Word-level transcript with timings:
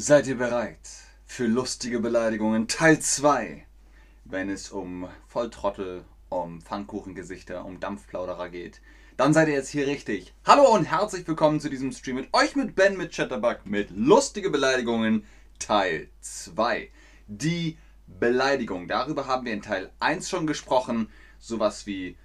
Seid 0.00 0.28
ihr 0.28 0.38
bereit 0.38 0.78
für 1.26 1.48
lustige 1.48 1.98
Beleidigungen 1.98 2.68
Teil 2.68 3.00
2, 3.00 3.66
wenn 4.26 4.48
es 4.48 4.70
um 4.70 5.08
Volltrottel, 5.26 6.04
um 6.28 6.60
Pfannkuchengesichter, 6.60 7.64
um 7.64 7.80
Dampfplauderer 7.80 8.48
geht? 8.48 8.80
Dann 9.16 9.34
seid 9.34 9.48
ihr 9.48 9.54
jetzt 9.54 9.70
hier 9.70 9.88
richtig. 9.88 10.32
Hallo 10.46 10.72
und 10.72 10.84
herzlich 10.84 11.26
willkommen 11.26 11.58
zu 11.58 11.68
diesem 11.68 11.90
Stream 11.90 12.14
mit 12.14 12.32
euch, 12.32 12.54
mit 12.54 12.76
Ben, 12.76 12.96
mit 12.96 13.10
Chatterbug, 13.10 13.66
mit 13.66 13.90
lustige 13.90 14.50
Beleidigungen 14.50 15.24
Teil 15.58 16.08
2. 16.20 16.88
Die 17.26 17.76
Beleidigung, 18.06 18.86
darüber 18.86 19.26
haben 19.26 19.46
wir 19.46 19.52
in 19.52 19.62
Teil 19.62 19.90
1 19.98 20.30
schon 20.30 20.46
gesprochen. 20.46 21.08
Sowas 21.40 21.88
wie 21.88 22.16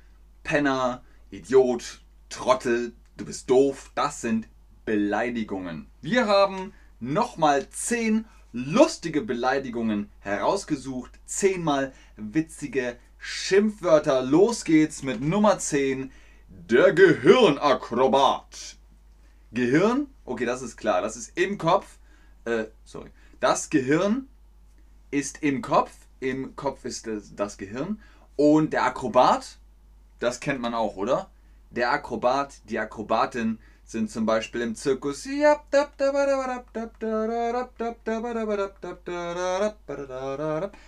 Penner, 0.44 1.04
Idiot, 1.32 2.04
Trottel, 2.30 2.94
du 3.18 3.26
bist 3.26 3.50
doof, 3.50 3.90
das 3.96 4.22
sind 4.22 4.48
Beleidigungen. 4.86 5.88
Wir 6.02 6.28
haben 6.28 6.72
nochmal 7.04 7.70
10 7.70 8.26
lustige 8.54 9.22
Beleidigungen 9.22 10.10
herausgesucht. 10.20 11.20
10 11.26 11.64
mal 11.64 11.94
witzige 12.16 12.98
Schimpfwörter. 13.18 14.22
Los 14.22 14.64
geht's 14.64 15.04
mit 15.04 15.22
Nummer 15.22 15.60
10. 15.60 16.12
Der 16.48 16.94
Gehirnakrobat. 16.94 18.78
Gehirn, 19.52 20.08
okay, 20.26 20.46
das 20.46 20.62
ist 20.62 20.78
klar. 20.78 21.02
Das 21.02 21.16
ist 21.18 21.38
im 21.38 21.58
Kopf. 21.58 21.98
Äh, 22.46 22.66
sorry. 22.86 23.12
Das 23.40 23.70
Gehirn 23.70 24.28
ist 25.12 25.44
im 25.44 25.62
Kopf. 25.62 25.92
Im 26.20 26.56
Kopf 26.56 26.86
ist 26.86 27.08
das, 27.08 27.36
das 27.36 27.58
Gehirn. 27.58 28.02
Und 28.36 28.74
der 28.74 28.84
Akrobat, 28.86 29.60
das 30.20 30.40
kennt 30.40 30.62
man 30.62 30.74
auch, 30.74 30.96
oder? 30.96 31.30
Der 31.70 31.92
Akrobat, 31.92 32.62
die 32.70 32.80
Akrobatin 32.80 33.60
sind 33.94 34.12
zum 34.12 34.26
Beispiel 34.26 34.62
im 34.62 34.76
Zirkus. 34.76 35.24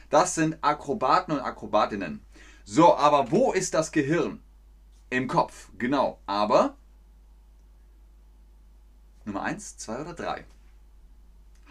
Das 0.10 0.36
sind 0.36 0.58
Akrobaten 0.62 1.36
und 1.36 1.40
Akrobatinnen. 1.40 2.26
So, 2.66 2.96
aber 2.96 3.32
wo 3.32 3.54
ist 3.54 3.74
das 3.74 3.92
Gehirn? 3.92 4.42
Im 5.10 5.28
Kopf, 5.28 5.70
genau. 5.78 6.20
Aber 6.26 6.76
Nummer 9.24 9.44
1, 9.44 9.78
2 9.78 10.02
oder 10.02 10.14
3. 10.14 10.46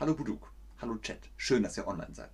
Hallo 0.00 0.14
Buduk, 0.14 0.52
hallo 0.80 0.96
Chat. 0.98 1.18
Schön, 1.36 1.64
dass 1.64 1.76
ihr 1.76 1.86
online 1.86 2.14
seid. 2.14 2.30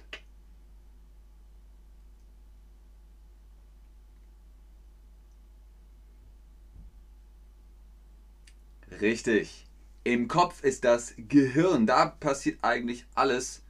Richtig. 8.99 9.67
Im 10.03 10.29
Kopf 10.29 10.65
ist 10.65 10.85
das 10.85 11.15
Gehirn. 11.17 11.87
Da 11.87 12.07
passiert 12.07 12.59
eigentlich 12.63 13.07
alles 13.15 13.63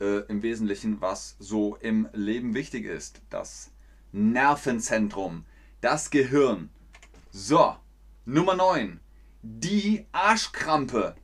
äh, 0.00 0.20
im 0.28 0.42
Wesentlichen, 0.42 1.00
was 1.00 1.36
so 1.38 1.76
im 1.76 2.08
Leben 2.12 2.54
wichtig 2.54 2.84
ist. 2.84 3.22
Das 3.30 3.70
Nervenzentrum, 4.12 5.44
das 5.80 6.10
Gehirn. 6.10 6.70
So, 7.30 7.76
Nummer 8.24 8.54
9. 8.54 9.00
Die 9.42 10.06
Arschkrampe. 10.12 11.16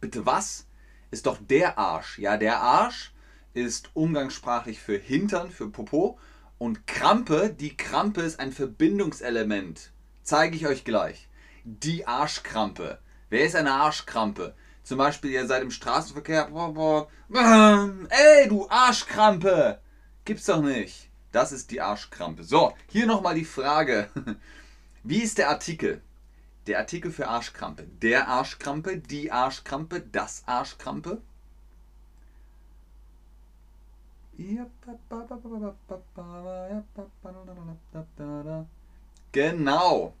Bitte 0.00 0.26
was? 0.26 0.66
Ist 1.10 1.26
doch 1.26 1.38
der 1.40 1.78
Arsch. 1.78 2.18
Ja, 2.18 2.36
der 2.36 2.60
Arsch 2.60 3.12
ist 3.54 3.90
umgangssprachlich 3.94 4.80
für 4.80 4.98
Hintern, 4.98 5.50
für 5.50 5.70
Popo. 5.70 6.18
Und 6.58 6.86
Krampe, 6.86 7.54
die 7.58 7.76
Krampe 7.76 8.20
ist 8.20 8.38
ein 8.38 8.52
Verbindungselement. 8.52 9.92
Zeige 10.22 10.56
ich 10.56 10.66
euch 10.66 10.84
gleich 10.84 11.29
die 11.64 12.06
Arschkrampe. 12.06 12.98
Wer 13.28 13.44
ist 13.44 13.56
eine 13.56 13.72
Arschkrampe? 13.72 14.54
Zum 14.82 14.98
Beispiel, 14.98 15.30
ihr 15.30 15.46
seid 15.46 15.62
im 15.62 15.70
Straßenverkehr. 15.70 16.48
Ey, 18.08 18.48
du 18.48 18.68
Arschkrampe! 18.68 19.80
Gibt's 20.24 20.46
doch 20.46 20.62
nicht. 20.62 21.10
Das 21.32 21.52
ist 21.52 21.70
die 21.70 21.80
Arschkrampe. 21.80 22.42
So, 22.42 22.74
hier 22.88 23.06
nochmal 23.06 23.34
die 23.34 23.44
Frage. 23.44 24.08
Wie 25.02 25.22
ist 25.22 25.38
der 25.38 25.48
Artikel? 25.48 26.02
Der 26.66 26.78
Artikel 26.78 27.10
für 27.10 27.28
Arschkrampe. 27.28 27.84
Der 28.02 28.28
Arschkrampe, 28.28 28.98
die 28.98 29.30
Arschkrampe, 29.30 30.00
das 30.00 30.42
Arschkrampe. 30.46 31.22
Genau. 39.32 40.14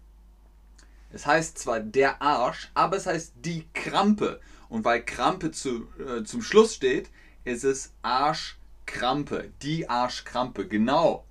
Es 1.12 1.26
heißt 1.26 1.58
zwar 1.58 1.80
der 1.80 2.22
Arsch, 2.22 2.70
aber 2.74 2.96
es 2.96 3.06
heißt 3.06 3.34
die 3.44 3.66
Krampe. 3.74 4.40
Und 4.68 4.84
weil 4.84 5.02
Krampe 5.02 5.50
zu, 5.50 5.88
äh, 5.98 6.22
zum 6.22 6.42
Schluss 6.42 6.74
steht, 6.74 7.10
ist 7.44 7.64
es 7.64 7.92
Arschkrampe. 8.02 9.50
Die 9.62 9.88
Arschkrampe, 9.88 10.68
genau. 10.68 11.24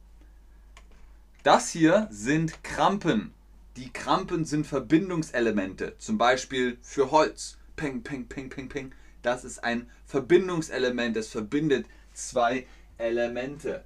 Das 1.44 1.70
hier 1.70 2.08
sind 2.12 2.64
Krampen. 2.64 3.34
Die 3.78 3.94
Krampen 3.94 4.44
sind 4.44 4.68
Verbindungselemente. 4.68 5.96
Zum 5.98 6.18
Beispiel 6.18 6.78
für 6.82 7.12
Holz. 7.12 7.58
Peng, 7.78 8.04
peng, 8.04 8.28
peng, 8.28 8.50
peng, 8.50 8.68
peng. 8.68 8.92
Das 9.22 9.46
ist 9.46 9.64
ein 9.64 9.90
Verbindungselement. 10.06 11.16
Es 11.16 11.30
verbindet 11.30 11.86
zwei 12.14 12.68
Elemente. 12.98 13.86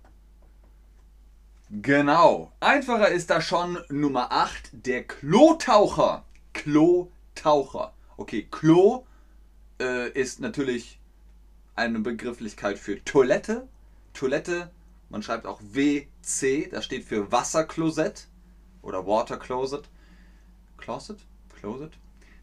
Genau. 1.82 2.52
Einfacher 2.60 3.08
ist 3.08 3.32
da 3.32 3.42
schon 3.42 3.80
Nummer 3.90 4.32
8, 4.32 4.70
der 4.74 5.06
Klotaucher. 5.06 6.24
Klotaucher. 6.54 7.94
Okay, 8.16 8.48
Klo 8.52 9.08
äh, 9.82 10.12
ist 10.12 10.40
natürlich 10.40 11.00
eine 11.74 12.00
Begrifflichkeit 12.00 12.78
für 12.78 13.04
Toilette. 13.04 13.68
Toilette, 14.14 14.70
man 15.10 15.24
schreibt 15.24 15.48
auch 15.48 15.60
WC, 15.64 16.70
das 16.70 16.86
steht 16.86 17.06
für 17.06 17.32
Wasserklosett 17.32 18.28
oder 18.84 19.08
Water 19.08 19.38
Closet. 19.38 19.90
Closet? 20.78 21.26
Closet? 21.60 21.94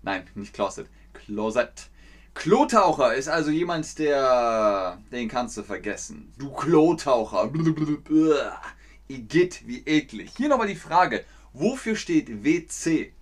Nein, 0.03 0.27
nicht 0.35 0.55
Closet. 0.55 0.89
Closet. 1.13 1.89
Klotaucher 2.35 3.15
ist 3.15 3.29
also 3.29 3.53
jemand, 3.53 3.97
der. 4.01 4.99
Den 5.13 5.29
kannst 5.29 5.57
du 5.57 5.63
vergessen. 5.63 6.33
Du 6.37 6.51
Klotaucher. 6.51 7.47
Blablabla. 7.47 8.61
Igitt, 9.11 9.67
wie 9.67 9.83
eklig. 9.87 10.31
Hier 10.37 10.49
nochmal 10.49 10.69
die 10.69 10.77
Frage, 10.77 11.25
wofür 11.53 11.97
steht 11.97 12.45
WC? 12.45 13.13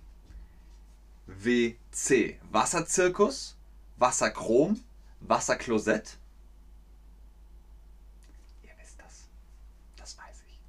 WC. 1.25 2.39
Wasserzirkus, 2.51 3.57
Wasserchrom, 3.97 4.83
Wasserklosett? 5.19 6.19
Ihr 8.61 8.69
wisst 8.79 8.99
das. 8.99 9.23
Das 9.97 10.15
weiß 10.15 10.43
ich. 10.47 10.61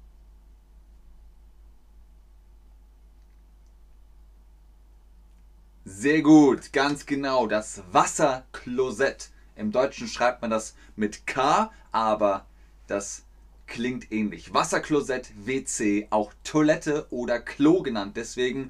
Sehr 5.85 6.23
gut, 6.23 6.73
ganz 6.73 7.05
genau. 7.05 7.45
Das 7.45 7.83
Wasserklosett. 7.91 9.29
Im 9.55 9.71
Deutschen 9.71 10.07
schreibt 10.07 10.41
man 10.41 10.49
das 10.49 10.73
mit 10.95 11.27
K, 11.27 11.71
aber 11.91 12.47
das 12.87 13.23
klingt 13.71 14.11
ähnlich. 14.11 14.53
Wasserklosett, 14.53 15.31
WC, 15.45 16.07
auch 16.09 16.33
Toilette 16.43 17.07
oder 17.09 17.39
Klo 17.39 17.81
genannt. 17.81 18.17
Deswegen 18.17 18.69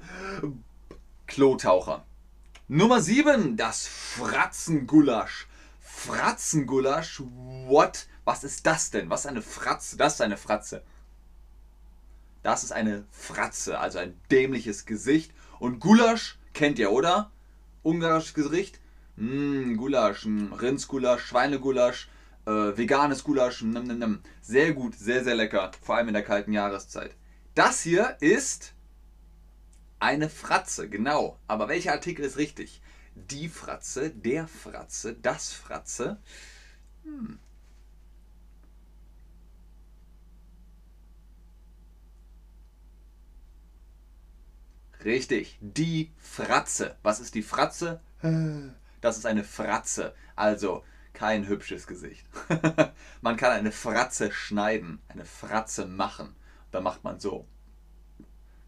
Klotaucher. 1.26 2.04
Nummer 2.68 3.02
7, 3.02 3.56
das 3.56 3.86
Fratzengulasch. 3.88 5.48
Fratzengulasch, 5.80 7.20
what? 7.66 8.06
Was 8.24 8.44
ist 8.44 8.64
das 8.64 8.92
denn? 8.92 9.10
Was 9.10 9.22
ist 9.22 9.26
eine 9.26 9.42
Fratze? 9.42 9.96
Das 9.96 10.14
ist 10.14 10.20
eine 10.20 10.36
Fratze. 10.36 10.82
Das 12.44 12.62
ist 12.62 12.72
eine 12.72 13.04
Fratze, 13.10 13.80
also 13.80 13.98
ein 13.98 14.14
dämliches 14.30 14.86
Gesicht. 14.86 15.32
Und 15.58 15.80
Gulasch 15.80 16.38
kennt 16.54 16.78
ihr, 16.78 16.92
oder? 16.92 17.32
Ungarisches 17.82 18.34
Gericht. 18.34 18.78
Mmh, 19.16 19.76
Gulasch, 19.76 20.26
Rindsgulasch, 20.26 21.24
Schweinegulasch, 21.24 22.08
äh, 22.46 22.76
veganes 22.76 23.24
Gulasch, 23.24 23.62
nimm, 23.62 23.84
nimm, 23.84 23.98
nimm. 23.98 24.22
sehr 24.40 24.72
gut, 24.72 24.94
sehr, 24.94 25.24
sehr 25.24 25.34
lecker, 25.34 25.70
vor 25.82 25.96
allem 25.96 26.08
in 26.08 26.14
der 26.14 26.24
kalten 26.24 26.52
Jahreszeit. 26.52 27.14
Das 27.54 27.82
hier 27.82 28.16
ist 28.20 28.74
eine 30.00 30.28
Fratze, 30.28 30.88
genau. 30.88 31.38
Aber 31.46 31.68
welcher 31.68 31.92
Artikel 31.92 32.24
ist 32.24 32.36
richtig? 32.36 32.80
Die 33.14 33.48
Fratze, 33.48 34.10
der 34.10 34.48
Fratze, 34.48 35.14
das 35.14 35.52
Fratze. 35.52 36.18
Hm. 37.04 37.38
Richtig, 45.04 45.58
die 45.60 46.10
Fratze. 46.18 46.96
Was 47.02 47.20
ist 47.20 47.34
die 47.34 47.42
Fratze? 47.42 48.00
Das 49.00 49.18
ist 49.18 49.26
eine 49.26 49.44
Fratze. 49.44 50.14
Also 50.36 50.84
kein 51.12 51.46
hübsches 51.46 51.86
Gesicht. 51.86 52.26
man 53.20 53.36
kann 53.36 53.52
eine 53.52 53.72
Fratze 53.72 54.32
schneiden, 54.32 55.00
eine 55.08 55.24
Fratze 55.24 55.86
machen. 55.86 56.34
Da 56.70 56.80
macht 56.80 57.04
man 57.04 57.20
so. 57.20 57.46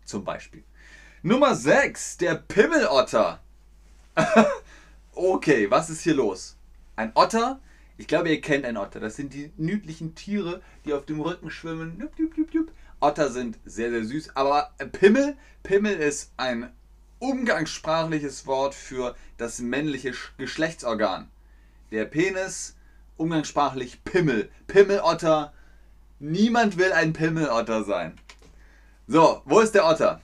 Zum 0.04 0.24
Beispiel. 0.24 0.64
Nummer 1.22 1.54
6, 1.54 2.18
der 2.18 2.34
Pimmelotter. 2.34 3.42
okay, 5.14 5.70
was 5.70 5.90
ist 5.90 6.02
hier 6.02 6.14
los? 6.14 6.56
Ein 6.96 7.12
Otter, 7.14 7.60
ich 7.96 8.06
glaube, 8.08 8.28
ihr 8.28 8.40
kennt 8.40 8.64
einen 8.64 8.76
Otter. 8.76 9.00
Das 9.00 9.16
sind 9.16 9.32
die 9.34 9.52
niedlichen 9.56 10.14
Tiere, 10.14 10.60
die 10.84 10.92
auf 10.92 11.06
dem 11.06 11.20
Rücken 11.20 11.50
schwimmen. 11.50 11.98
Jupp, 11.98 12.18
jupp, 12.18 12.36
jupp, 12.36 12.52
jupp. 12.52 12.72
Otter 13.00 13.30
sind 13.30 13.58
sehr, 13.64 13.90
sehr 13.90 14.04
süß. 14.04 14.36
Aber 14.36 14.74
Pimmel, 14.92 15.36
Pimmel 15.62 15.94
ist 15.94 16.32
ein 16.36 16.72
umgangssprachliches 17.20 18.46
Wort 18.46 18.74
für 18.74 19.14
das 19.36 19.60
männliche 19.60 20.12
Geschlechtsorgan. 20.38 21.30
Der 21.94 22.06
Penis, 22.06 22.74
umgangssprachlich 23.16 24.02
Pimmel. 24.02 24.50
Pimmelotter. 24.66 25.52
Niemand 26.18 26.76
will 26.76 26.92
ein 26.92 27.12
Pimmelotter 27.12 27.84
sein. 27.84 28.18
So, 29.06 29.42
wo 29.44 29.60
ist 29.60 29.76
der 29.76 29.86
Otter? 29.86 30.20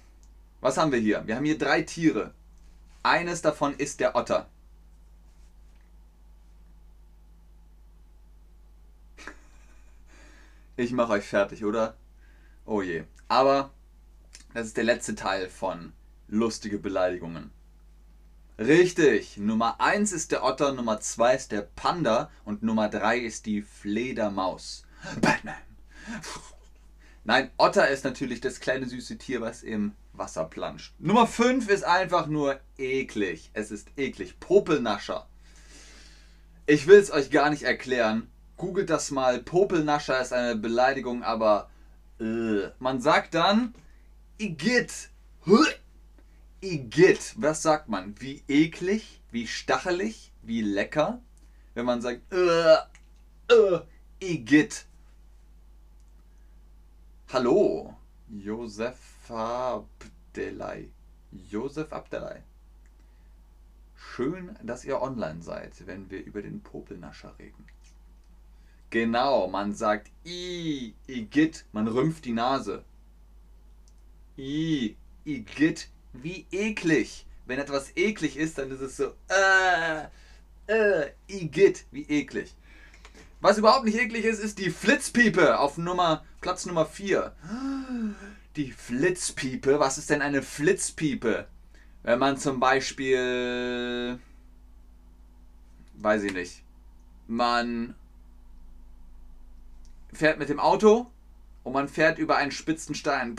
Was 0.60 0.76
haben 0.76 0.90
wir 0.90 0.98
hier? 0.98 1.24
Wir 1.28 1.36
haben 1.36 1.44
hier 1.44 1.58
drei 1.58 1.82
Tiere. 1.82 2.34
Eines 3.04 3.40
davon 3.40 3.74
ist 3.76 4.00
der 4.00 4.16
Otter. 4.16 4.50
Ich 10.76 10.90
mache 10.90 11.12
euch 11.12 11.24
fertig, 11.24 11.64
oder? 11.64 11.94
Oh 12.66 12.82
je. 12.82 13.04
Aber 13.28 13.70
das 14.54 14.66
ist 14.66 14.76
der 14.76 14.82
letzte 14.82 15.14
Teil 15.14 15.48
von 15.48 15.92
lustige 16.26 16.78
Beleidigungen. 16.78 17.52
Richtig. 18.60 19.38
Nummer 19.38 19.80
1 19.80 20.12
ist 20.12 20.32
der 20.32 20.44
Otter, 20.44 20.74
Nummer 20.74 21.00
2 21.00 21.34
ist 21.34 21.50
der 21.50 21.62
Panda 21.62 22.30
und 22.44 22.62
Nummer 22.62 22.90
3 22.90 23.16
ist 23.16 23.46
die 23.46 23.62
Fledermaus. 23.62 24.84
Batman. 25.22 25.54
Nein, 27.24 27.50
Otter 27.56 27.88
ist 27.88 28.04
natürlich 28.04 28.42
das 28.42 28.60
kleine 28.60 28.86
süße 28.86 29.16
Tier, 29.16 29.40
was 29.40 29.62
im 29.62 29.92
Wasser 30.12 30.44
planscht. 30.44 30.92
Nummer 30.98 31.26
5 31.26 31.70
ist 31.70 31.84
einfach 31.84 32.26
nur 32.26 32.60
eklig. 32.76 33.50
Es 33.54 33.70
ist 33.70 33.88
eklig. 33.96 34.38
Popelnascher. 34.40 35.26
Ich 36.66 36.86
will 36.86 36.98
es 36.98 37.10
euch 37.10 37.30
gar 37.30 37.48
nicht 37.48 37.62
erklären. 37.62 38.30
Googelt 38.58 38.90
das 38.90 39.10
mal. 39.10 39.38
Popelnascher 39.38 40.20
ist 40.20 40.34
eine 40.34 40.54
Beleidigung, 40.54 41.22
aber 41.22 41.70
äh, 42.20 42.68
man 42.78 43.00
sagt 43.00 43.32
dann 43.32 43.74
Igitt. 44.36 45.08
Igitt. 46.60 47.34
Was 47.36 47.62
sagt 47.62 47.88
man? 47.88 48.14
Wie 48.20 48.42
eklig, 48.48 49.20
wie 49.30 49.46
stachelig, 49.46 50.32
wie 50.42 50.60
lecker. 50.60 51.20
Wenn 51.74 51.86
man 51.86 52.02
sagt 52.02 52.32
äh, 52.32 52.74
äh, 53.52 53.80
Igitt. 54.20 54.86
Hallo, 57.32 57.94
Josef 58.28 59.30
Abdelai. 59.30 60.90
Josef 61.30 61.92
Abdelai. 61.92 62.42
Schön, 63.94 64.56
dass 64.62 64.84
ihr 64.84 65.00
online 65.00 65.40
seid, 65.40 65.86
wenn 65.86 66.10
wir 66.10 66.24
über 66.24 66.42
den 66.42 66.60
Popelnascher 66.60 67.38
reden. 67.38 67.64
Genau, 68.90 69.46
man 69.46 69.72
sagt 69.72 70.10
i, 70.26 70.94
igit, 71.06 71.64
man 71.70 71.86
rümpft 71.86 72.24
die 72.24 72.32
Nase. 72.32 72.84
I, 74.36 74.96
igit, 75.24 75.88
wie 76.12 76.46
eklig. 76.50 77.26
Wenn 77.46 77.58
etwas 77.58 77.96
eklig 77.96 78.36
ist, 78.36 78.58
dann 78.58 78.70
ist 78.70 78.80
es 78.80 78.96
so, 78.96 79.14
äh, 79.28 80.04
äh, 80.66 81.10
igit, 81.28 81.84
wie 81.90 82.02
eklig. 82.02 82.54
Was 83.40 83.58
überhaupt 83.58 83.84
nicht 83.86 83.98
eklig 83.98 84.24
ist, 84.24 84.38
ist 84.38 84.58
die 84.58 84.70
Flitzpiepe 84.70 85.58
auf 85.58 85.78
Nummer, 85.78 86.24
Platz 86.40 86.66
Nummer 86.66 86.86
4. 86.86 87.34
Die 88.56 88.70
Flitzpiepe, 88.70 89.80
was 89.80 89.98
ist 89.98 90.10
denn 90.10 90.22
eine 90.22 90.42
Flitzpiepe? 90.42 91.46
Wenn 92.02 92.18
man 92.18 92.36
zum 92.36 92.60
Beispiel, 92.60 94.18
weiß 95.94 96.22
ich 96.24 96.32
nicht, 96.34 96.62
man 97.26 97.94
fährt 100.12 100.38
mit 100.38 100.48
dem 100.48 100.60
Auto 100.60 101.10
und 101.62 101.72
man 101.72 101.88
fährt 101.88 102.18
über 102.18 102.36
einen 102.36 102.52
spitzen 102.52 102.94
Stein. 102.94 103.36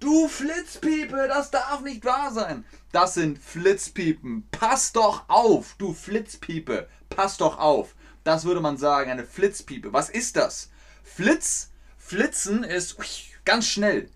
Du 0.00 0.28
Flitzpiepe, 0.28 1.28
das 1.28 1.50
darf 1.50 1.82
nicht 1.82 2.04
wahr 2.04 2.32
sein. 2.32 2.64
Das 2.92 3.14
sind 3.14 3.38
Flitzpiepen. 3.38 4.48
Pass 4.50 4.92
doch 4.92 5.28
auf, 5.28 5.74
du 5.78 5.92
Flitzpiepe. 5.92 6.88
Pass 7.08 7.36
doch 7.36 7.58
auf. 7.58 7.94
Das 8.24 8.44
würde 8.44 8.60
man 8.60 8.76
sagen, 8.76 9.10
eine 9.10 9.24
Flitzpiepe. 9.24 9.92
Was 9.92 10.10
ist 10.10 10.36
das? 10.36 10.70
Flitz, 11.02 11.70
flitzen 11.98 12.64
ist 12.64 12.96
ganz 13.44 13.66
schnell. 13.66 14.10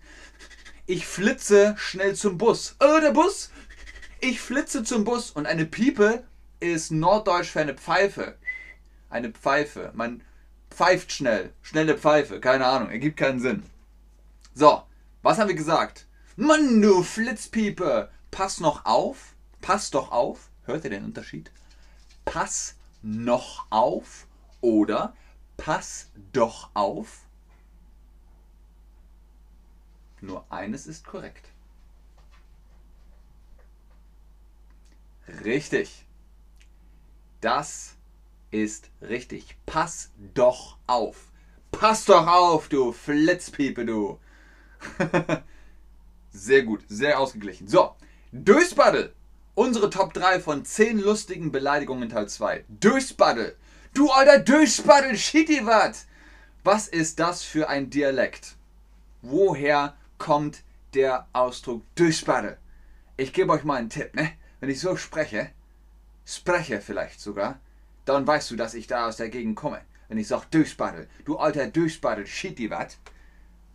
Ich 0.87 1.07
flitze 1.07 1.75
schnell 1.77 2.15
zum 2.15 2.37
Bus. 2.37 2.75
Oh, 2.79 2.99
der 2.99 3.11
Bus. 3.11 3.51
Ich 4.19 4.41
flitze 4.41 4.83
zum 4.83 5.03
Bus. 5.03 5.31
Und 5.31 5.45
eine 5.45 5.65
Piepe 5.65 6.23
ist 6.59 6.91
norddeutsch 6.91 7.51
für 7.51 7.61
eine 7.61 7.75
Pfeife 7.75 8.37
eine 9.15 9.31
Pfeife. 9.31 9.91
Man 9.93 10.21
pfeift 10.69 11.11
schnell. 11.11 11.53
Schnelle 11.61 11.97
Pfeife. 11.97 12.39
Keine 12.39 12.65
Ahnung. 12.65 12.89
Ergibt 12.89 13.17
keinen 13.17 13.39
Sinn. 13.39 13.63
So, 14.53 14.83
was 15.25 15.39
haben 15.39 15.47
wir 15.47 15.55
gesagt? 15.55 16.05
Mann, 16.35 16.83
du 16.83 17.01
Flitzpiepe. 17.01 18.11
Pass 18.29 18.59
noch 18.59 18.85
auf. 18.85 19.33
Pass 19.59 19.89
doch 19.89 20.11
auf. 20.11 20.51
Hört 20.65 20.83
ihr 20.83 20.91
den 20.91 21.03
Unterschied? 21.03 21.51
Pass 22.25 22.75
noch 23.01 23.65
auf 23.71 24.27
oder 24.61 25.15
pass 25.57 26.11
doch 26.31 26.69
auf. 26.75 27.25
Nur 30.21 30.45
eines 30.51 30.85
ist 30.85 31.03
korrekt. 31.03 31.49
Richtig. 35.43 36.05
Das 37.41 37.95
ist 38.51 38.91
richtig. 39.01 39.57
Pass 39.65 40.11
doch 40.35 40.77
auf. 40.85 41.31
Pass 41.71 42.05
doch 42.05 42.27
auf, 42.27 42.69
du 42.69 42.91
Flitzpiepe, 42.91 43.85
du. 43.85 44.19
sehr 46.31 46.63
gut, 46.63 46.83
sehr 46.87 47.19
ausgeglichen. 47.19 47.67
So, 47.67 47.95
Durchspaddel. 48.31 49.13
Unsere 49.53 49.89
Top 49.89 50.13
3 50.13 50.41
von 50.41 50.65
10 50.65 50.99
lustigen 50.99 51.51
Beleidigungen 51.51 52.09
Teil 52.09 52.27
2. 52.27 52.65
Durchspaddel. 52.67 53.55
Du 53.93 54.11
alter 54.11 54.39
Durchspaddel, 54.39 55.17
Schittiwat. 55.17 56.05
Was 56.65 56.89
ist 56.89 57.19
das 57.19 57.43
für 57.43 57.69
ein 57.69 57.89
Dialekt? 57.89 58.55
Woher 59.21 59.95
kommt 60.17 60.63
der 60.93 61.27
Ausdruck 61.31 61.83
Durchspaddel? 61.95 62.57
Ich 63.15 63.31
gebe 63.31 63.53
euch 63.53 63.63
mal 63.63 63.75
einen 63.77 63.89
Tipp, 63.89 64.13
ne? 64.13 64.33
Wenn 64.59 64.69
ich 64.69 64.81
so 64.81 64.97
spreche, 64.97 65.51
spreche 66.25 66.81
vielleicht 66.81 67.21
sogar, 67.21 67.59
dann 68.03 68.27
weißt 68.27 68.51
du, 68.51 68.55
dass 68.55 68.73
ich 68.73 68.87
da 68.87 69.07
aus 69.07 69.17
der 69.17 69.29
Gegend 69.29 69.55
komme. 69.55 69.79
Wenn 70.09 70.17
ich 70.17 70.27
sage 70.27 70.47
Durchspaddel, 70.51 71.07
du 71.23 71.37
alter 71.37 71.67
Durchspaddel, 71.67 72.27
shitty 72.27 72.69
wat. 72.69 72.97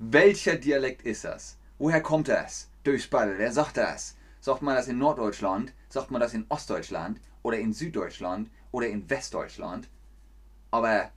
Welcher 0.03 0.57
Dialekt 0.57 1.03
ist 1.03 1.25
das? 1.25 1.59
Woher 1.79 2.01
kommt 2.01 2.29
das? 2.29 2.71
Durchspaddel, 2.85 3.37
wer 3.37 3.53
sagt 3.53 3.77
das? 3.77 4.17
Sagt 4.41 4.63
man 4.63 4.75
das 4.75 4.89
in 4.89 4.97
Norddeutschland? 4.97 5.75
Sagt 5.91 6.11
man 6.11 6.23
das 6.23 6.33
in 6.33 6.47
Ostdeutschland? 6.49 7.21
Oder 7.43 7.59
in 7.59 7.75
Süddeutschland? 7.75 8.51
Oder 8.73 8.89
in 8.89 9.11
Westdeutschland? 9.11 9.91
Aber 10.71 11.11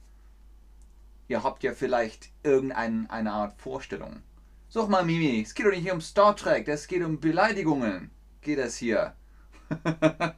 ihr 1.30 1.44
habt 1.44 1.64
ja 1.64 1.72
vielleicht 1.72 2.32
irgendeine 2.44 3.32
Art 3.32 3.58
Vorstellung. 3.58 4.22
Sag 4.68 4.90
mal, 4.90 5.06
Mimi, 5.06 5.42
es 5.42 5.54
geht 5.54 5.66
doch 5.66 5.72
nicht 5.72 5.84
hier 5.84 5.94
um 5.94 6.02
Star 6.02 6.36
Trek, 6.36 6.68
es 6.68 6.86
geht 6.86 7.06
um 7.06 7.22
Beleidigungen. 7.22 8.12
Geht 8.42 8.60
das 8.60 8.76
hier? 8.76 9.16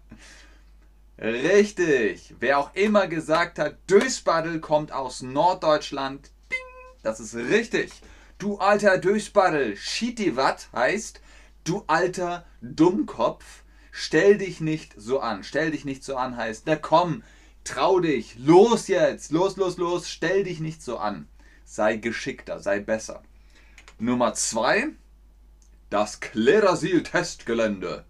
Richtig. 1.17 2.35
Wer 2.39 2.59
auch 2.59 2.75
immer 2.75 3.07
gesagt 3.07 3.57
hat, 3.57 3.79
Dösbaddel 3.89 4.59
kommt 4.59 4.91
aus 4.91 5.23
Norddeutschland. 5.23 6.29
Ding, 6.51 7.01
das 7.01 7.19
ist 7.19 7.33
richtig. 7.33 7.91
Du 8.37 8.57
alter 8.57 8.97
Dösbaddel, 8.97 9.77
Schitiwat 9.77 10.67
heißt, 10.73 11.21
du 11.63 11.85
alter 11.87 12.45
Dummkopf, 12.61 13.63
stell 13.91 14.37
dich 14.37 14.59
nicht 14.59 14.93
so 14.97 15.21
an. 15.21 15.43
Stell 15.43 15.71
dich 15.71 15.85
nicht 15.85 16.03
so 16.03 16.17
an 16.17 16.35
heißt, 16.35 16.67
na 16.67 16.75
komm, 16.75 17.23
trau 17.63 18.01
dich, 18.01 18.35
los 18.37 18.87
jetzt, 18.89 19.31
los, 19.31 19.55
los, 19.55 19.77
los, 19.77 20.09
stell 20.09 20.43
dich 20.43 20.59
nicht 20.59 20.81
so 20.81 20.97
an. 20.97 21.29
Sei 21.63 21.95
geschickter, 21.95 22.59
sei 22.59 22.79
besser. 22.79 23.23
Nummer 23.99 24.33
zwei, 24.33 24.89
das 25.89 26.19
Klerasil-Testgelände. 26.19 28.03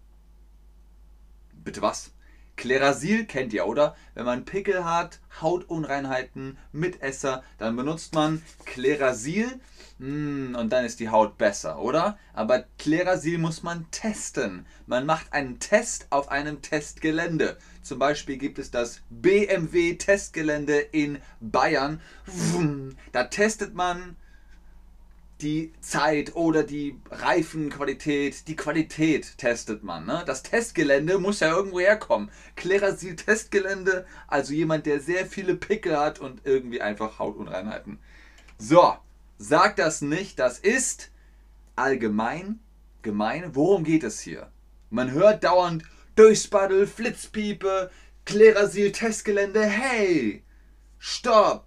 Bitte 1.52 1.82
was? 1.82 2.10
Klerasil 2.56 3.26
kennt 3.26 3.52
ihr, 3.52 3.66
oder? 3.66 3.96
Wenn 4.14 4.24
man 4.24 4.44
Pickel 4.44 4.84
hat, 4.84 5.20
Hautunreinheiten, 5.40 6.58
Mitesser, 6.72 7.42
dann 7.58 7.76
benutzt 7.76 8.14
man 8.14 8.42
Klerasil 8.64 9.60
hm, 9.98 10.54
und 10.58 10.70
dann 10.70 10.84
ist 10.84 11.00
die 11.00 11.08
Haut 11.08 11.38
besser, 11.38 11.78
oder? 11.78 12.18
Aber 12.34 12.64
Klerasil 12.78 13.38
muss 13.38 13.62
man 13.62 13.90
testen. 13.90 14.66
Man 14.86 15.06
macht 15.06 15.32
einen 15.32 15.58
Test 15.58 16.06
auf 16.10 16.30
einem 16.30 16.60
Testgelände. 16.60 17.56
Zum 17.82 17.98
Beispiel 17.98 18.36
gibt 18.36 18.58
es 18.58 18.70
das 18.70 19.00
BMW 19.08 19.94
Testgelände 19.94 20.78
in 20.78 21.18
Bayern. 21.40 22.00
Da 23.12 23.24
testet 23.24 23.74
man 23.74 24.16
die 25.42 25.72
Zeit 25.80 26.34
oder 26.34 26.62
die 26.62 26.98
Reifenqualität, 27.10 28.48
die 28.48 28.56
Qualität 28.56 29.36
testet 29.38 29.82
man. 29.82 30.06
Ne? 30.06 30.22
Das 30.26 30.42
Testgelände 30.42 31.18
muss 31.18 31.40
ja 31.40 31.50
irgendwo 31.50 31.80
herkommen. 31.80 32.30
Klerasil 32.54 33.16
Testgelände, 33.16 34.06
also 34.28 34.54
jemand, 34.54 34.86
der 34.86 35.00
sehr 35.00 35.26
viele 35.26 35.54
Pickel 35.54 35.98
hat 35.98 36.18
und 36.18 36.40
irgendwie 36.44 36.80
einfach 36.80 37.18
Hautunreinheiten. 37.18 37.98
So, 38.58 38.96
sag 39.36 39.76
das 39.76 40.00
nicht, 40.00 40.38
das 40.38 40.58
ist 40.58 41.10
allgemein 41.74 42.60
gemein. 43.02 43.54
Worum 43.54 43.84
geht 43.84 44.04
es 44.04 44.20
hier? 44.20 44.50
Man 44.90 45.10
hört 45.12 45.44
dauernd 45.44 45.84
Durchspaddel, 46.14 46.86
Flitzpiepe, 46.86 47.90
Klerasil 48.24 48.90
Testgelände. 48.90 49.62
Hey, 49.62 50.42
stopp! 50.98 51.66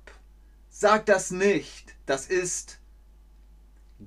Sag 0.70 1.06
das 1.06 1.30
nicht. 1.30 1.96
Das 2.06 2.26
ist 2.26 2.79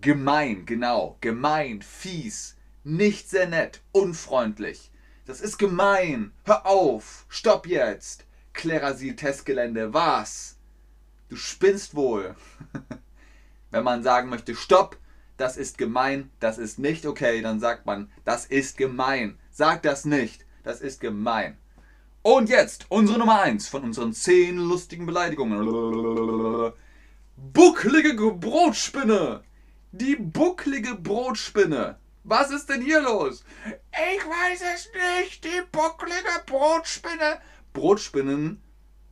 Gemein, 0.00 0.64
genau. 0.64 1.18
Gemein, 1.20 1.82
fies, 1.82 2.56
nicht 2.84 3.28
sehr 3.28 3.46
nett, 3.46 3.82
unfreundlich. 3.92 4.90
Das 5.24 5.40
ist 5.40 5.58
gemein. 5.58 6.32
Hör 6.44 6.66
auf. 6.66 7.26
Stopp 7.28 7.66
jetzt. 7.66 8.24
Klerasil 8.52 9.14
Testgelände. 9.14 9.94
Was? 9.94 10.56
Du 11.28 11.36
spinnst 11.36 11.94
wohl. 11.94 12.34
Wenn 13.70 13.84
man 13.84 14.02
sagen 14.02 14.28
möchte, 14.28 14.54
stopp, 14.54 14.98
das 15.36 15.56
ist 15.56 15.78
gemein, 15.78 16.30
das 16.40 16.58
ist 16.58 16.78
nicht 16.78 17.06
okay, 17.06 17.40
dann 17.40 17.60
sagt 17.60 17.86
man, 17.86 18.10
das 18.24 18.44
ist 18.44 18.76
gemein. 18.76 19.38
Sag 19.50 19.82
das 19.82 20.04
nicht. 20.04 20.44
Das 20.62 20.80
ist 20.80 21.00
gemein. 21.00 21.56
Und 22.22 22.48
jetzt 22.48 22.86
unsere 22.88 23.18
Nummer 23.18 23.42
1 23.42 23.68
von 23.68 23.82
unseren 23.82 24.12
10 24.12 24.56
lustigen 24.56 25.06
Beleidigungen. 25.06 26.72
Bucklige 27.36 28.32
Brotspinne. 28.32 29.42
Die 29.94 30.16
bucklige 30.16 30.94
Brotspinne. 30.94 31.98
Was 32.24 32.50
ist 32.50 32.70
denn 32.70 32.80
hier 32.80 33.02
los? 33.02 33.44
Ich 33.66 34.24
weiß 34.24 34.62
es 34.74 34.88
nicht. 35.20 35.44
Die 35.44 35.60
bucklige 35.70 36.32
Brotspinne. 36.46 37.40
Brotspinnen, 37.74 38.62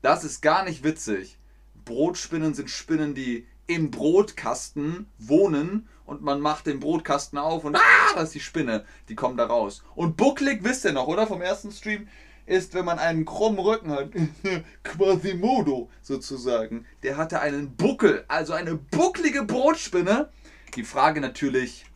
das 0.01 0.25
ist 0.25 0.41
gar 0.41 0.65
nicht 0.65 0.83
witzig. 0.83 1.39
Brotspinnen 1.85 2.55
sind 2.55 2.71
Spinnen, 2.71 3.15
die 3.15 3.47
im 3.67 3.91
Brotkasten 3.91 5.07
wohnen 5.19 5.87
und 6.07 6.23
man 6.23 6.41
macht 6.41 6.65
den 6.65 6.81
Brotkasten 6.81 7.39
auf 7.39 7.65
und 7.65 7.77
ah, 7.77 8.15
da 8.15 8.23
ist 8.23 8.35
die 8.35 8.41
Spinne, 8.41 8.87
die 9.11 9.15
kommt 9.15 9.39
da 9.39 9.45
raus. 9.45 9.85
Und 9.95 10.17
bucklig, 10.17 10.65
wisst 10.65 10.87
ihr 10.87 10.93
noch, 10.93 11.09
oder? 11.09 11.27
Vom 11.27 11.43
ersten 11.43 11.73
Stream 11.73 12.09
ist, 12.47 12.73
wenn 12.73 12.87
man 12.87 12.99
einen 12.99 13.27
krummen 13.27 13.61
Rücken 13.61 13.91
hat. 13.91 14.13
Quasimodo 14.83 15.91
sozusagen. 16.01 16.87
Der 17.03 17.19
hatte 17.19 17.41
einen 17.41 17.77
Buckel, 17.77 18.25
also 18.29 18.55
eine 18.55 18.77
bucklige 18.77 19.45
Brotspinne 19.45 20.31
die 20.71 20.85
Frage 20.85 21.21
natürlich, 21.21 21.87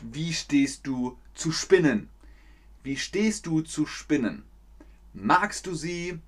wie 0.00 0.32
stehst 0.32 0.86
du 0.86 1.18
zu 1.34 1.52
Spinnen? 1.52 2.08
Wie 2.82 2.96
stehst 2.96 3.46
du 3.46 3.60
zu 3.60 3.86
Spinnen? 3.86 4.44
Magst 5.12 5.66
du 5.66 5.74
sie? 5.74 6.18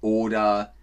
Oder 0.00 0.74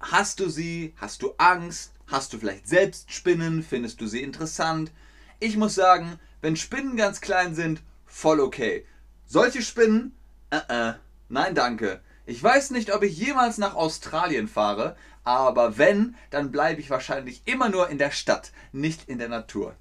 hast 0.00 0.40
du 0.40 0.48
sie? 0.48 0.92
Hast 0.96 1.22
du 1.22 1.34
Angst? 1.38 1.92
Hast 2.06 2.32
du 2.32 2.38
vielleicht 2.38 2.68
selbst 2.68 3.12
Spinnen? 3.12 3.62
Findest 3.62 4.00
du 4.00 4.06
sie 4.06 4.22
interessant? 4.22 4.92
Ich 5.38 5.56
muss 5.56 5.74
sagen, 5.74 6.18
wenn 6.42 6.56
Spinnen 6.56 6.96
ganz 6.96 7.20
klein 7.20 7.54
sind, 7.54 7.82
voll 8.06 8.40
okay. 8.40 8.84
Solche 9.26 9.62
Spinnen? 9.62 10.12
Uh 10.52 10.56
-uh. 10.56 10.94
Nein, 11.28 11.54
danke. 11.54 12.00
Ich 12.30 12.40
weiß 12.40 12.70
nicht, 12.70 12.94
ob 12.94 13.02
ich 13.02 13.18
jemals 13.18 13.58
nach 13.58 13.74
Australien 13.74 14.46
fahre, 14.46 14.96
aber 15.24 15.78
wenn, 15.78 16.14
dann 16.30 16.52
bleibe 16.52 16.80
ich 16.80 16.88
wahrscheinlich 16.88 17.42
immer 17.44 17.68
nur 17.68 17.88
in 17.88 17.98
der 17.98 18.12
Stadt, 18.12 18.52
nicht 18.70 19.08
in 19.08 19.18
der 19.18 19.28
Natur. 19.28 19.74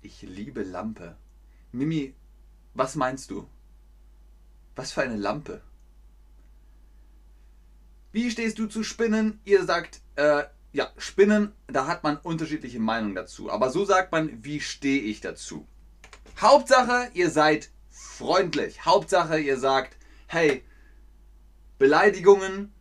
Ich 0.00 0.22
liebe 0.22 0.62
Lampe. 0.62 1.16
Mimi, 1.72 2.14
was 2.72 2.94
meinst 2.94 3.32
du? 3.32 3.48
Was 4.76 4.92
für 4.92 5.02
eine 5.02 5.16
Lampe? 5.16 5.60
Wie 8.12 8.30
stehst 8.30 8.60
du 8.60 8.68
zu 8.68 8.84
Spinnen? 8.84 9.40
Ihr 9.44 9.64
sagt, 9.64 10.02
äh, 10.14 10.44
ja, 10.72 10.90
Spinnen, 10.96 11.52
da 11.66 11.86
hat 11.86 12.02
man 12.02 12.18
unterschiedliche 12.18 12.78
Meinungen 12.78 13.14
dazu. 13.14 13.50
Aber 13.50 13.70
so 13.70 13.84
sagt 13.84 14.12
man, 14.12 14.44
wie 14.44 14.60
stehe 14.60 15.02
ich 15.02 15.20
dazu? 15.20 15.66
Hauptsache, 16.40 17.10
ihr 17.14 17.30
seid 17.30 17.70
freundlich. 17.90 18.84
Hauptsache, 18.84 19.38
ihr 19.38 19.58
sagt, 19.58 19.96
hey, 20.26 20.62
Beleidigungen, 21.78 22.72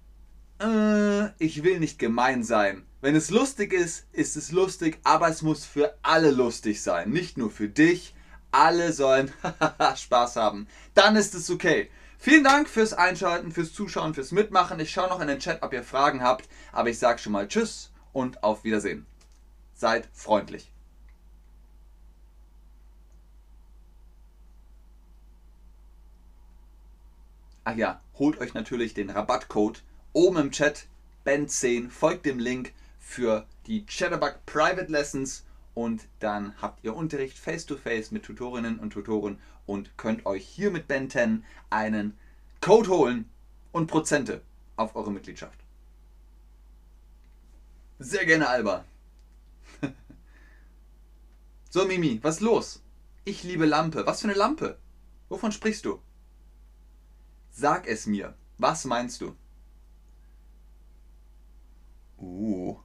äh, 0.62 1.30
ich 1.40 1.64
will 1.64 1.80
nicht 1.80 2.00
gemein 2.00 2.44
sein. 2.44 2.86
Wenn 3.00 3.16
es 3.16 3.30
lustig 3.30 3.74
ist, 3.74 4.08
ist 4.12 4.36
es 4.36 4.52
lustig, 4.52 5.00
aber 5.04 5.30
es 5.30 5.42
muss 5.42 5.66
für 5.66 5.98
alle 6.02 6.32
lustig 6.32 6.82
sein. 6.82 7.12
Nicht 7.12 7.38
nur 7.38 7.52
für 7.52 7.70
dich. 7.70 8.16
Alle 8.52 8.92
sollen 8.92 9.32
Spaß 9.96 10.36
haben. 10.36 10.68
Dann 10.94 11.16
ist 11.16 11.36
es 11.36 11.50
okay. 11.50 11.90
Vielen 12.18 12.44
Dank 12.44 12.68
fürs 12.68 12.94
Einschalten, 12.94 13.52
fürs 13.52 13.74
Zuschauen, 13.74 14.14
fürs 14.14 14.32
Mitmachen. 14.32 14.80
Ich 14.80 14.92
schaue 14.92 15.10
noch 15.10 15.22
in 15.22 15.28
den 15.28 15.40
Chat, 15.40 15.62
ob 15.62 15.74
ihr 15.74 15.84
Fragen 15.84 16.24
habt. 16.24 16.50
Aber 16.72 16.90
ich 16.90 17.00
sage 17.00 17.20
schon 17.20 17.34
mal 17.34 17.48
Tschüss 17.48 17.92
und 18.12 18.44
auf 18.44 18.64
Wiedersehen. 18.64 19.06
Seid 19.76 20.10
freundlich. 20.14 20.72
Ach 27.64 27.76
ja, 27.76 28.02
holt 28.18 28.40
euch 28.40 28.54
natürlich 28.54 28.94
den 28.94 29.10
Rabattcode 29.10 29.84
oben 30.14 30.38
im 30.38 30.52
Chat, 30.52 30.88
Ben10, 31.26 31.90
folgt 31.90 32.26
dem 32.26 32.40
Link 32.40 32.74
für 32.98 33.46
die 33.68 33.86
Chatterbug 33.86 34.46
Private 34.46 34.90
Lessons 34.90 35.44
und 35.78 36.08
dann 36.18 36.60
habt 36.60 36.84
ihr 36.84 36.96
Unterricht 36.96 37.38
face-to-face 37.38 38.08
-face 38.08 38.12
mit 38.12 38.24
Tutorinnen 38.24 38.80
und 38.80 38.94
Tutoren 38.94 39.40
und 39.68 39.96
könnt 39.96 40.26
euch 40.26 40.44
hier 40.44 40.72
mit 40.72 40.88
Ben 40.88 41.08
10 41.08 41.46
einen 41.70 42.18
Code 42.62 42.90
holen 42.90 43.30
und 43.72 43.86
Prozente 43.86 44.42
auf 44.76 44.96
eure 44.96 45.12
Mitgliedschaft. 45.12 45.60
Sehr 48.00 48.26
gerne, 48.26 48.50
Alba. 48.50 48.86
so, 51.70 51.86
Mimi, 51.86 52.24
was 52.24 52.38
ist 52.38 52.42
los? 52.42 52.82
Ich 53.24 53.44
liebe 53.44 53.68
Lampe. 53.68 54.04
Was 54.08 54.22
für 54.22 54.30
eine 54.30 54.38
Lampe? 54.38 54.80
Wovon 55.30 55.52
sprichst 55.52 55.86
du? 55.86 56.02
Sag 57.52 57.86
es 57.88 58.08
mir. 58.08 58.34
Was 58.58 58.84
meinst 58.86 59.22
du? 59.22 59.36
Uh. 62.18 62.80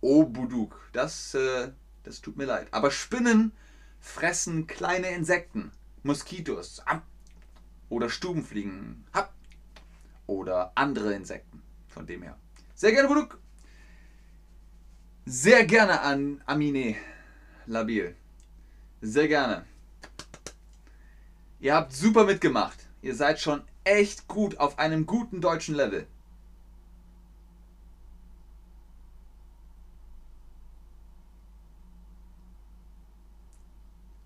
Oh, 0.00 0.24
Buduk. 0.24 0.90
Das 0.92 1.34
äh, 1.34 1.70
das 2.02 2.20
tut 2.20 2.36
mir 2.36 2.46
leid. 2.46 2.68
Aber 2.72 2.90
Spinnen 2.90 3.52
fressen 4.00 4.66
kleine 4.66 5.08
Insekten. 5.10 5.72
Moskitos. 6.02 6.82
Oder 7.88 8.08
Stubenfliegen. 8.08 9.06
Oder 10.26 10.72
andere 10.74 11.14
Insekten. 11.14 11.62
Von 11.88 12.06
dem 12.06 12.22
her. 12.22 12.38
Sehr 12.74 12.92
gerne, 12.92 13.08
Buduk. 13.08 13.38
Sehr 15.24 15.64
gerne 15.64 16.00
an 16.00 16.42
Amine 16.46 16.96
Labil. 17.66 18.16
Sehr 19.00 19.28
gerne. 19.28 19.64
Ihr 21.60 21.74
habt 21.74 21.92
super 21.92 22.24
mitgemacht. 22.24 22.88
Ihr 23.02 23.14
seid 23.14 23.40
schon 23.40 23.62
echt 23.84 24.26
gut 24.26 24.58
auf 24.58 24.78
einem 24.78 25.06
guten 25.06 25.40
deutschen 25.40 25.76
Level. 25.76 26.06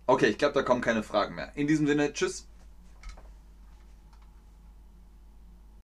Okay, 0.09 0.27
ich 0.29 0.39
glaube, 0.39 0.55
da 0.55 0.63
kommen 0.63 0.81
keine 0.81 1.03
Fragen 1.03 1.35
mehr. 1.35 1.53
In 1.57 1.67
diesem 1.67 1.87
Sinne, 1.87 2.13
tschüss. 2.13 2.49